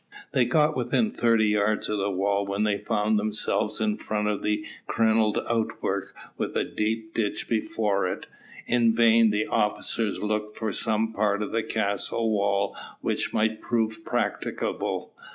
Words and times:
They 0.31 0.45
got 0.45 0.75
within 0.75 1.11
thirty 1.11 1.49
yards 1.49 1.87
of 1.87 1.99
the 1.99 2.09
walls 2.09 2.49
when 2.49 2.63
they 2.63 2.79
found 2.79 3.19
themselves 3.19 3.79
in 3.79 3.97
front 3.99 4.29
of 4.29 4.43
a 4.43 4.63
crenelled 4.87 5.37
outwork 5.47 6.15
with 6.39 6.57
a 6.57 6.63
deep 6.63 7.13
ditch 7.13 7.47
before 7.47 8.07
it. 8.07 8.25
In 8.65 8.95
vain 8.95 9.29
the 9.29 9.45
officers 9.45 10.17
looked 10.17 10.57
for 10.57 10.71
some 10.71 11.13
part 11.13 11.43
of 11.43 11.51
the 11.51 11.61
castle 11.61 12.31
wall 12.31 12.75
which 13.01 13.31
might 13.31 13.61
prove 13.61 14.03
practicable. 14.03 15.13